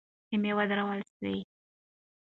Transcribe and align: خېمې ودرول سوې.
خېمې 0.27 0.51
ودرول 0.57 0.99
سوې. 1.11 1.35